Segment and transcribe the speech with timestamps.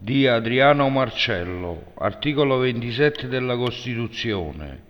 [0.00, 4.86] di Adriano Marcello, articolo 27 della Costituzione.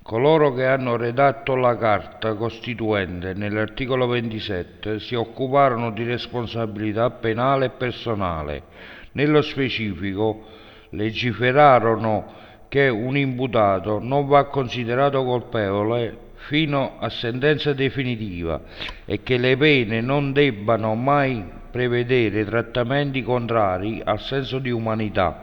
[0.00, 7.70] Coloro che hanno redatto la Carta Costituente nell'articolo 27 si occuparono di responsabilità penale e
[7.70, 8.62] personale.
[9.12, 10.46] Nello specifico
[10.90, 12.32] legiferarono
[12.68, 18.60] che un imputato non va considerato colpevole fino a sentenza definitiva
[19.06, 25.40] e che le pene non debbano mai prevedere trattamenti contrari al senso di umanità,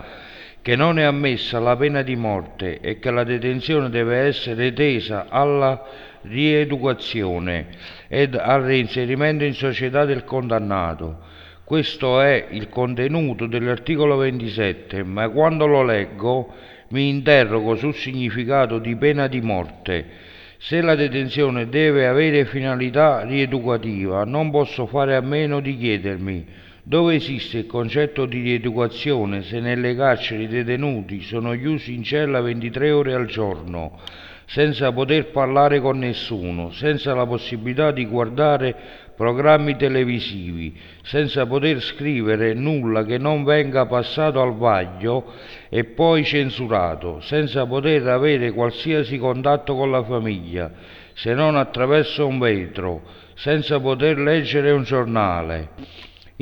[0.61, 5.25] che non è ammessa la pena di morte e che la detenzione deve essere tesa
[5.27, 5.83] alla
[6.21, 7.67] rieducazione
[8.07, 11.29] ed al reinserimento in società del condannato.
[11.63, 16.53] Questo è il contenuto dell'articolo 27, ma quando lo leggo
[16.89, 20.29] mi interrogo sul significato di pena di morte
[20.63, 26.45] se la detenzione deve avere finalità rieducativa, non posso fare a meno di chiedermi
[26.83, 32.41] dove esiste il concetto di rieducazione se nelle carceri i detenuti sono chiusi in cella
[32.41, 33.99] 23 ore al giorno,
[34.45, 38.75] senza poter parlare con nessuno, senza la possibilità di guardare
[39.15, 45.33] programmi televisivi, senza poter scrivere nulla che non venga passato al vaglio
[45.69, 50.71] e poi censurato, senza poter avere qualsiasi contatto con la famiglia,
[51.13, 53.03] se non attraverso un vetro,
[53.35, 55.69] senza poter leggere un giornale.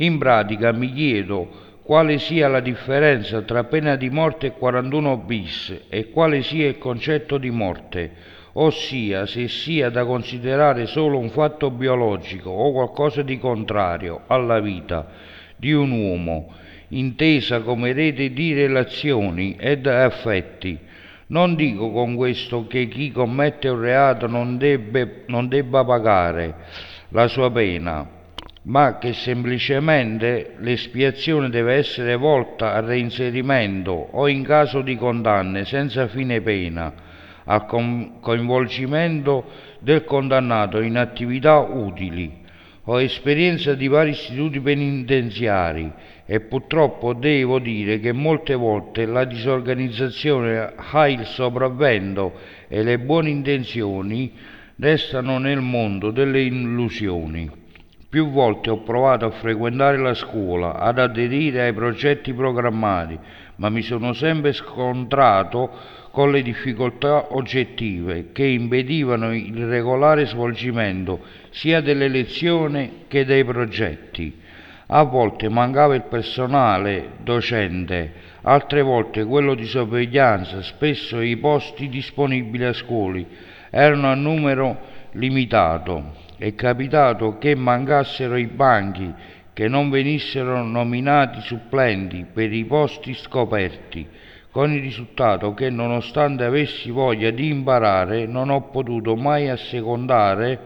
[0.00, 1.48] In pratica mi chiedo
[1.82, 6.78] quale sia la differenza tra pena di morte e 41 bis e quale sia il
[6.78, 13.38] concetto di morte ossia se sia da considerare solo un fatto biologico o qualcosa di
[13.38, 15.06] contrario alla vita
[15.56, 16.52] di un uomo,
[16.88, 20.78] intesa come rete di relazioni ed affetti.
[21.26, 26.54] Non dico con questo che chi commette un reato non, debbe, non debba pagare
[27.10, 28.19] la sua pena,
[28.62, 36.08] ma che semplicemente l'espiazione deve essere volta al reinserimento o in caso di condanne senza
[36.08, 36.92] fine pena
[37.44, 37.66] al
[38.20, 39.44] coinvolgimento
[39.80, 42.38] del condannato in attività utili.
[42.84, 45.90] Ho esperienza di vari istituti penitenziari
[46.26, 52.34] e purtroppo devo dire che molte volte la disorganizzazione ha il sopravvento
[52.68, 54.32] e le buone intenzioni
[54.76, 57.59] restano nel mondo delle illusioni.
[58.10, 63.16] Più volte ho provato a frequentare la scuola, ad aderire ai progetti programmati,
[63.54, 65.70] ma mi sono sempre scontrato
[66.10, 74.36] con le difficoltà oggettive che impedivano il regolare svolgimento sia delle lezioni che dei progetti.
[74.86, 82.64] A volte mancava il personale docente, altre volte quello di sorveglianza, spesso i posti disponibili
[82.64, 83.24] a scuole
[83.70, 86.16] erano a numero limitato.
[86.36, 89.12] È capitato che mancassero i banchi,
[89.52, 94.08] che non venissero nominati supplenti per i posti scoperti
[94.50, 100.58] con il risultato che nonostante avessi voglia di imparare non ho potuto mai assecondare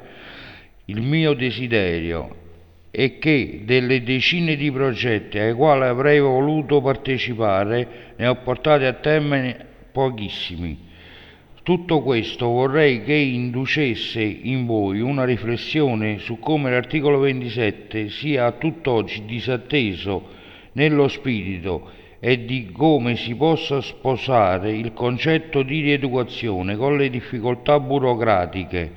[0.87, 2.43] il mio desiderio
[2.91, 8.93] e che delle decine di progetti ai quali avrei voluto partecipare ne ho portati a
[8.93, 10.93] termine pochissimi.
[11.65, 18.53] Tutto questo vorrei che inducesse in voi una riflessione su come l'articolo 27 sia a
[18.53, 20.29] tutt'oggi disatteso
[20.73, 27.81] nello spirito e di come si possa sposare il concetto di rieducazione con le difficoltà
[27.81, 28.93] burocratiche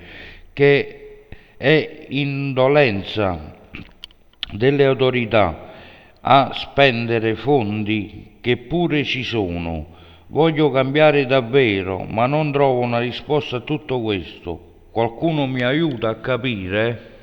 [0.52, 3.56] che è indolenza
[4.52, 5.72] delle autorità
[6.20, 9.96] a spendere fondi che pure ci sono.
[10.30, 14.60] Voglio cambiare davvero, ma non trovo una risposta a tutto questo.
[14.92, 17.17] Qualcuno mi aiuta a capire?